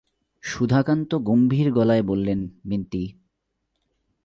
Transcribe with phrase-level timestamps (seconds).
[0.43, 3.03] সুধাকান্ত গম্ভীর গলায় বললেন, বিন্তি।